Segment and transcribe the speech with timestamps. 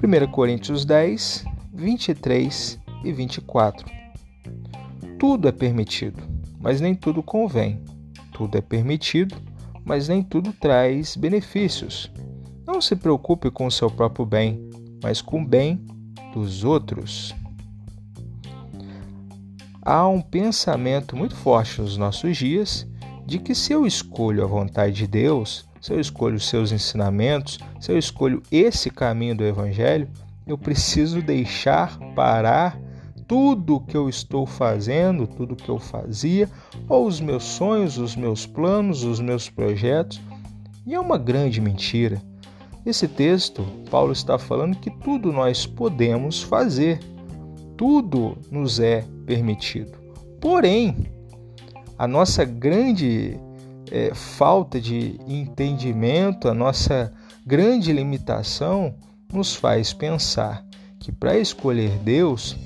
[0.00, 3.84] 1 Coríntios 10, 23 e 24.
[5.18, 6.22] Tudo é permitido,
[6.60, 7.82] mas nem tudo convém.
[8.32, 9.34] Tudo é permitido,
[9.84, 12.12] mas nem tudo traz benefícios.
[12.64, 14.70] Não se preocupe com o seu próprio bem,
[15.02, 15.84] mas com o bem
[16.32, 17.34] dos outros.
[19.82, 22.86] Há um pensamento muito forte nos nossos dias
[23.26, 27.58] de que se eu escolho a vontade de Deus, se eu escolho os seus ensinamentos,
[27.80, 30.08] se eu escolho esse caminho do Evangelho,
[30.46, 32.78] eu preciso deixar parar
[33.26, 36.48] tudo que eu estou fazendo, tudo que eu fazia,
[36.88, 40.18] ou os meus sonhos, os meus planos, os meus projetos.
[40.86, 42.22] E é uma grande mentira.
[42.86, 47.00] Esse texto, Paulo está falando que tudo nós podemos fazer,
[47.76, 49.92] tudo nos é permitido.
[50.40, 50.96] Porém,
[51.98, 53.38] a nossa grande
[53.90, 57.12] é, falta de entendimento, a nossa
[57.46, 58.94] grande limitação
[59.32, 60.64] nos faz pensar
[60.98, 62.56] que para escolher Deus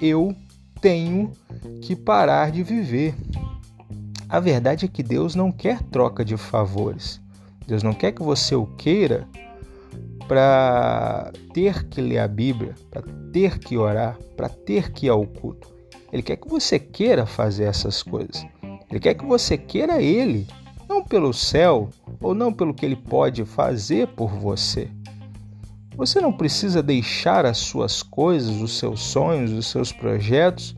[0.00, 0.34] eu
[0.80, 1.32] tenho
[1.82, 3.14] que parar de viver.
[4.28, 7.20] A verdade é que Deus não quer troca de favores.
[7.66, 9.26] Deus não quer que você o queira
[10.26, 15.26] para ter que ler a Bíblia, para ter que orar, para ter que ir ao
[15.26, 15.68] culto.
[16.12, 18.46] Ele quer que você queira fazer essas coisas.
[18.90, 20.46] Ele quer que você queira Ele,
[20.88, 24.88] não pelo céu ou não pelo que Ele pode fazer por você.
[25.96, 30.74] Você não precisa deixar as suas coisas, os seus sonhos, os seus projetos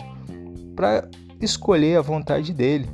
[0.75, 1.08] para
[1.41, 2.88] escolher a vontade dele.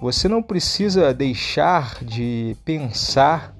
[0.00, 3.54] Você não precisa deixar de pensar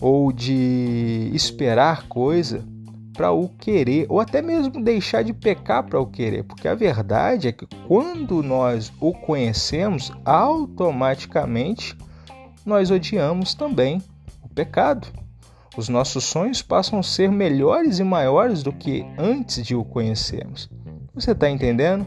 [0.00, 2.64] ou de esperar coisa
[3.12, 7.48] para o querer, ou até mesmo deixar de pecar para o querer, porque a verdade
[7.48, 11.96] é que quando nós o conhecemos, automaticamente
[12.64, 14.02] nós odiamos também
[14.42, 15.08] o pecado.
[15.76, 20.70] Os nossos sonhos passam a ser melhores e maiores do que antes de o conhecermos.
[21.14, 22.06] Você está entendendo?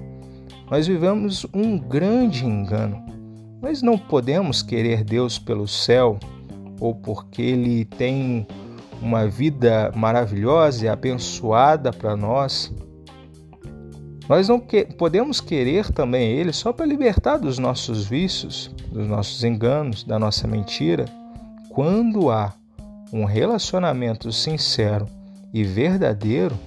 [0.70, 3.04] Nós vivemos um grande engano.
[3.62, 6.20] Nós não podemos querer Deus pelo céu
[6.80, 8.46] ou porque Ele tem
[9.02, 12.74] uma vida maravilhosa e abençoada para nós.
[14.28, 19.44] Nós não que podemos querer também Ele só para libertar dos nossos vícios, dos nossos
[19.44, 21.06] enganos, da nossa mentira,
[21.70, 22.54] quando há
[23.14, 25.08] um relacionamento sincero
[25.54, 26.58] e verdadeiro,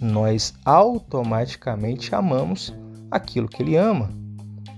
[0.00, 2.74] nós automaticamente amamos
[3.10, 4.10] aquilo que ele ama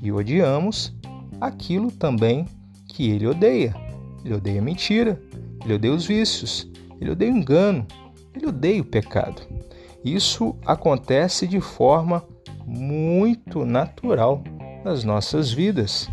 [0.03, 0.93] e odiamos
[1.41, 2.47] aquilo também
[2.87, 3.75] que ele odeia.
[4.25, 5.21] Ele odeia mentira,
[5.65, 6.69] ele odeia os vícios,
[7.01, 7.87] ele odeia o engano,
[8.35, 9.43] ele odeia o pecado.
[10.05, 12.23] Isso acontece de forma
[12.67, 14.43] muito natural
[14.85, 16.11] nas nossas vidas.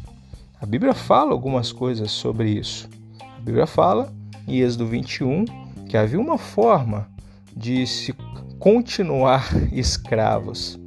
[0.62, 2.90] A Bíblia fala algumas coisas sobre isso.
[3.20, 4.14] A Bíblia fala
[4.48, 5.46] em Êxodo 21
[5.90, 7.10] que havia uma forma
[7.56, 8.14] de se
[8.58, 10.80] continuar escravos.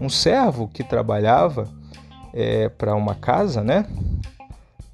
[0.00, 1.68] Um servo que trabalhava
[2.32, 3.84] é, para uma casa, né?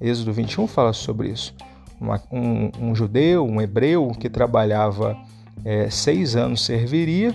[0.01, 1.53] Êxodo 21 fala sobre isso.
[1.99, 5.17] Uma, um, um, judeu, um hebreu que trabalhava
[5.63, 7.33] é, seis anos serviria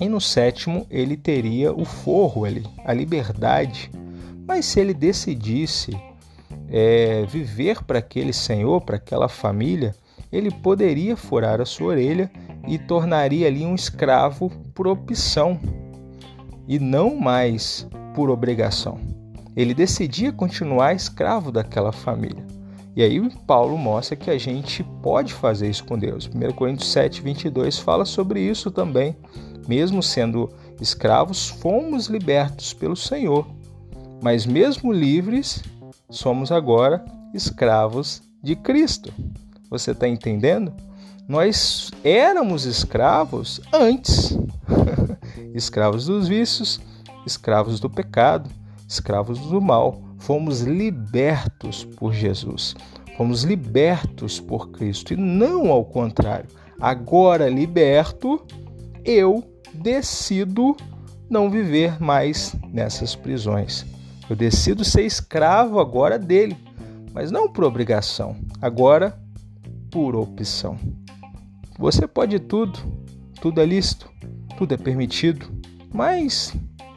[0.00, 3.90] e no sétimo ele teria o forro, ele, a liberdade.
[4.46, 5.92] Mas se ele decidisse
[6.68, 9.94] é, viver para aquele senhor, para aquela família,
[10.32, 12.30] ele poderia furar a sua orelha
[12.66, 15.60] e tornaria ali um escravo por opção
[16.66, 18.98] e não mais por obrigação.
[19.54, 22.44] Ele decidia continuar escravo daquela família.
[22.94, 26.28] E aí Paulo mostra que a gente pode fazer isso com Deus.
[26.32, 29.16] 1 Coríntios 7, 22 fala sobre isso também.
[29.66, 33.46] Mesmo sendo escravos, fomos libertos pelo Senhor.
[34.22, 35.62] Mas mesmo livres,
[36.10, 39.12] somos agora escravos de Cristo.
[39.70, 40.72] Você está entendendo?
[41.26, 44.36] Nós éramos escravos antes
[45.54, 46.80] escravos dos vícios,
[47.24, 48.50] escravos do pecado,
[48.86, 50.02] escravos do mal.
[50.22, 52.76] Fomos libertos por Jesus.
[53.16, 56.48] Fomos libertos por Cristo e não ao contrário.
[56.80, 58.40] Agora liberto,
[59.04, 59.42] eu
[59.74, 60.76] decido
[61.28, 63.84] não viver mais nessas prisões.
[64.30, 66.56] Eu decido ser escravo agora dele,
[67.12, 69.20] mas não por obrigação, agora
[69.90, 70.78] por opção.
[71.76, 72.78] Você pode tudo,
[73.40, 74.08] tudo é lícito,
[74.56, 75.50] tudo é permitido,
[75.92, 76.54] mas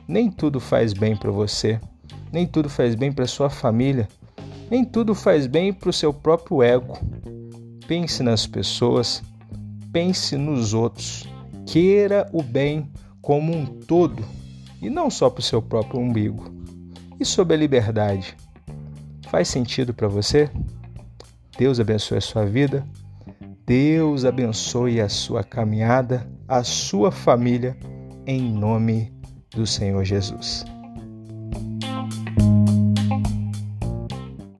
[0.08, 1.82] nem tudo faz bem para você,
[2.36, 4.10] nem tudo faz bem para sua família,
[4.70, 7.00] nem tudo faz bem para o seu próprio ego.
[7.88, 9.24] Pense nas pessoas,
[9.94, 11.26] pense nos outros,
[11.66, 12.92] queira o bem
[13.22, 14.22] como um todo
[14.82, 16.54] e não só para o seu próprio umbigo.
[17.18, 18.36] E sobre a liberdade?
[19.30, 20.50] Faz sentido para você?
[21.58, 22.86] Deus abençoe a sua vida.
[23.66, 27.78] Deus abençoe a sua caminhada, a sua família,
[28.28, 29.14] em nome
[29.52, 30.66] do Senhor Jesus.